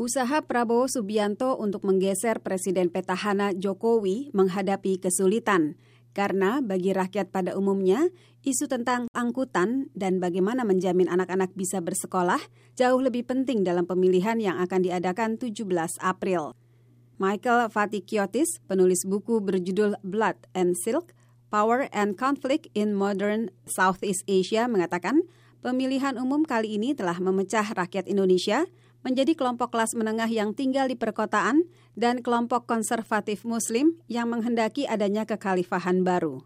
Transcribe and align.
Usaha 0.00 0.40
Prabowo 0.40 0.88
Subianto 0.88 1.60
untuk 1.60 1.84
menggeser 1.84 2.40
Presiden 2.40 2.88
petahana 2.88 3.52
Jokowi 3.52 4.32
menghadapi 4.32 4.96
kesulitan 4.96 5.76
karena 6.16 6.64
bagi 6.64 6.96
rakyat 6.96 7.28
pada 7.28 7.52
umumnya, 7.52 8.08
isu 8.40 8.64
tentang 8.64 9.12
angkutan 9.12 9.92
dan 9.92 10.16
bagaimana 10.16 10.64
menjamin 10.64 11.04
anak-anak 11.04 11.52
bisa 11.52 11.84
bersekolah 11.84 12.40
jauh 12.80 12.96
lebih 12.96 13.28
penting 13.28 13.60
dalam 13.60 13.84
pemilihan 13.84 14.40
yang 14.40 14.56
akan 14.64 14.88
diadakan 14.88 15.36
17 15.36 15.68
April. 16.00 16.56
Michael 17.20 17.68
Fatikiotis, 17.68 18.56
penulis 18.64 19.04
buku 19.04 19.44
berjudul 19.44 20.00
Blood 20.00 20.48
and 20.56 20.80
Silk, 20.80 21.12
Power 21.52 21.92
and 21.92 22.16
Conflict 22.16 22.72
in 22.72 22.96
Modern 22.96 23.52
Southeast 23.68 24.24
Asia 24.24 24.64
mengatakan, 24.64 25.28
pemilihan 25.60 26.16
umum 26.16 26.48
kali 26.48 26.80
ini 26.80 26.96
telah 26.96 27.20
memecah 27.20 27.68
rakyat 27.76 28.08
Indonesia 28.08 28.64
menjadi 29.00 29.32
kelompok 29.32 29.72
kelas 29.72 29.96
menengah 29.96 30.28
yang 30.28 30.52
tinggal 30.52 30.88
di 30.88 30.96
perkotaan 30.96 31.64
dan 31.96 32.20
kelompok 32.20 32.68
konservatif 32.68 33.48
muslim 33.48 33.96
yang 34.06 34.28
menghendaki 34.28 34.84
adanya 34.84 35.24
kekhalifahan 35.24 36.04
baru. 36.04 36.44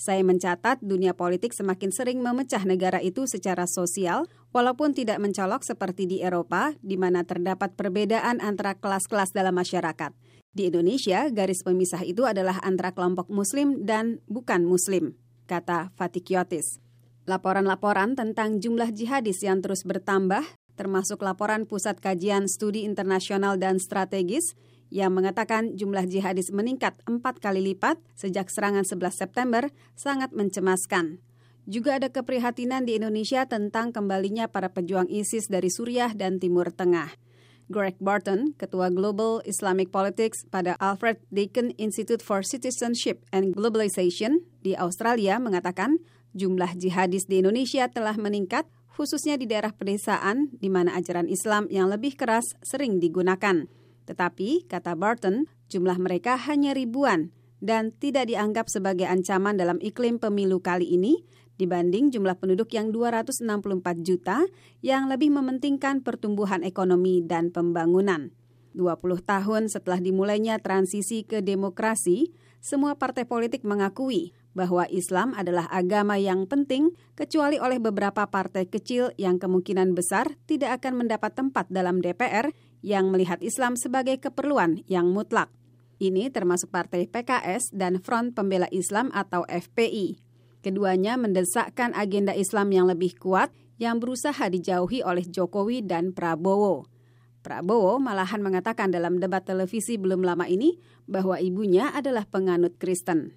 Saya 0.00 0.24
mencatat 0.24 0.80
dunia 0.80 1.12
politik 1.12 1.52
semakin 1.52 1.92
sering 1.92 2.24
memecah 2.24 2.64
negara 2.64 3.04
itu 3.04 3.28
secara 3.28 3.68
sosial, 3.68 4.24
walaupun 4.48 4.96
tidak 4.96 5.20
mencolok 5.20 5.60
seperti 5.60 6.08
di 6.08 6.24
Eropa, 6.24 6.72
di 6.80 6.96
mana 6.96 7.20
terdapat 7.20 7.76
perbedaan 7.76 8.40
antara 8.40 8.72
kelas-kelas 8.80 9.36
dalam 9.36 9.52
masyarakat. 9.52 10.16
Di 10.56 10.72
Indonesia, 10.72 11.28
garis 11.28 11.60
pemisah 11.60 12.00
itu 12.00 12.24
adalah 12.24 12.64
antara 12.64 12.96
kelompok 12.96 13.28
muslim 13.28 13.84
dan 13.84 14.24
bukan 14.24 14.64
muslim, 14.64 15.20
kata 15.44 15.92
Fatikiotis. 16.00 16.80
Laporan-laporan 17.28 18.16
tentang 18.16 18.56
jumlah 18.56 18.96
jihadis 18.96 19.44
yang 19.44 19.60
terus 19.60 19.84
bertambah 19.84 20.42
termasuk 20.80 21.20
laporan 21.20 21.68
Pusat 21.68 22.00
Kajian 22.00 22.48
Studi 22.48 22.88
Internasional 22.88 23.60
dan 23.60 23.76
Strategis 23.76 24.56
yang 24.88 25.12
mengatakan 25.12 25.76
jumlah 25.76 26.08
jihadis 26.08 26.48
meningkat 26.48 26.96
empat 27.04 27.44
kali 27.44 27.60
lipat 27.60 28.00
sejak 28.16 28.48
serangan 28.48 28.88
11 28.88 29.12
September 29.12 29.68
sangat 29.92 30.32
mencemaskan. 30.32 31.20
Juga 31.68 32.00
ada 32.00 32.08
keprihatinan 32.08 32.88
di 32.88 32.96
Indonesia 32.96 33.44
tentang 33.44 33.92
kembalinya 33.92 34.48
para 34.48 34.72
pejuang 34.72 35.06
ISIS 35.12 35.52
dari 35.52 35.68
Suriah 35.68 36.16
dan 36.16 36.40
Timur 36.40 36.72
Tengah. 36.72 37.12
Greg 37.70 37.94
Barton, 38.02 38.58
Ketua 38.58 38.90
Global 38.90 39.46
Islamic 39.46 39.94
Politics 39.94 40.42
pada 40.50 40.74
Alfred 40.82 41.22
Deakin 41.30 41.70
Institute 41.78 42.18
for 42.18 42.42
Citizenship 42.42 43.22
and 43.30 43.54
Globalization 43.54 44.42
di 44.66 44.74
Australia 44.74 45.38
mengatakan 45.38 46.02
jumlah 46.34 46.74
jihadis 46.74 47.30
di 47.30 47.38
Indonesia 47.38 47.86
telah 47.86 48.18
meningkat 48.18 48.66
khususnya 48.92 49.38
di 49.38 49.46
daerah 49.46 49.70
pedesaan 49.72 50.50
di 50.52 50.68
mana 50.68 50.98
ajaran 50.98 51.30
Islam 51.30 51.70
yang 51.70 51.88
lebih 51.88 52.18
keras 52.18 52.58
sering 52.60 52.98
digunakan. 52.98 53.70
Tetapi, 54.04 54.66
kata 54.66 54.98
Barton, 54.98 55.46
jumlah 55.70 55.96
mereka 56.02 56.34
hanya 56.36 56.74
ribuan 56.74 57.30
dan 57.62 57.94
tidak 57.96 58.26
dianggap 58.26 58.66
sebagai 58.66 59.06
ancaman 59.06 59.54
dalam 59.54 59.78
iklim 59.78 60.18
pemilu 60.18 60.58
kali 60.58 60.88
ini 60.96 61.22
dibanding 61.60 62.08
jumlah 62.08 62.40
penduduk 62.40 62.72
yang 62.72 62.88
264 62.88 64.00
juta 64.00 64.48
yang 64.80 65.12
lebih 65.12 65.28
mementingkan 65.28 66.00
pertumbuhan 66.00 66.64
ekonomi 66.64 67.20
dan 67.20 67.52
pembangunan. 67.52 68.32
20 68.72 68.96
tahun 69.20 69.62
setelah 69.68 70.00
dimulainya 70.00 70.56
transisi 70.62 71.28
ke 71.28 71.44
demokrasi, 71.44 72.32
semua 72.64 72.96
partai 72.96 73.28
politik 73.28 73.60
mengakui 73.66 74.32
bahwa 74.52 74.86
Islam 74.90 75.30
adalah 75.38 75.70
agama 75.70 76.18
yang 76.18 76.46
penting, 76.50 76.94
kecuali 77.14 77.56
oleh 77.62 77.78
beberapa 77.78 78.26
partai 78.26 78.66
kecil 78.66 79.14
yang 79.14 79.38
kemungkinan 79.38 79.94
besar 79.94 80.34
tidak 80.50 80.82
akan 80.82 81.06
mendapat 81.06 81.32
tempat 81.38 81.70
dalam 81.70 82.02
DPR 82.02 82.50
yang 82.82 83.14
melihat 83.14 83.38
Islam 83.44 83.78
sebagai 83.78 84.18
keperluan 84.18 84.82
yang 84.90 85.12
mutlak. 85.14 85.52
Ini 86.00 86.32
termasuk 86.32 86.72
partai 86.72 87.04
PKS 87.04 87.76
dan 87.76 88.00
Front 88.00 88.32
Pembela 88.32 88.66
Islam 88.72 89.12
atau 89.12 89.44
FPI. 89.44 90.16
Keduanya 90.64 91.20
mendesakkan 91.20 91.92
agenda 91.92 92.32
Islam 92.32 92.72
yang 92.72 92.88
lebih 92.88 93.20
kuat 93.20 93.52
yang 93.76 94.00
berusaha 94.00 94.48
dijauhi 94.48 95.04
oleh 95.04 95.24
Jokowi 95.28 95.84
dan 95.84 96.16
Prabowo. 96.16 96.88
Prabowo 97.40 97.96
malahan 97.96 98.44
mengatakan 98.44 98.92
dalam 98.92 99.16
debat 99.16 99.44
televisi 99.44 99.96
belum 99.96 100.24
lama 100.24 100.44
ini 100.48 100.76
bahwa 101.08 101.36
ibunya 101.40 101.92
adalah 101.92 102.24
penganut 102.28 102.76
Kristen. 102.76 103.28